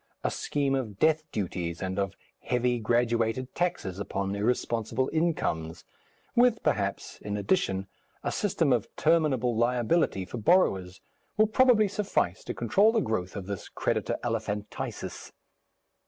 A 0.23 0.31
scheme 0.31 0.73
of 0.73 0.97
death 0.97 1.31
duties 1.31 1.79
and 1.79 1.99
of 1.99 2.15
heavy 2.39 2.79
graduated 2.79 3.53
taxes 3.53 3.99
upon 3.99 4.33
irresponsible 4.33 5.11
incomes, 5.13 5.85
with, 6.35 6.63
perhaps, 6.63 7.19
in 7.19 7.37
addition, 7.37 7.85
a 8.23 8.31
system 8.31 8.73
of 8.73 8.87
terminable 8.95 9.55
liability 9.55 10.25
for 10.25 10.39
borrowers, 10.39 11.01
will 11.37 11.45
probably 11.45 11.87
suffice 11.87 12.43
to 12.45 12.55
control 12.55 12.91
the 12.91 12.99
growth 12.99 13.35
of 13.35 13.45
this 13.45 13.69
creditor 13.69 14.17
elephantiasis. 14.23 15.33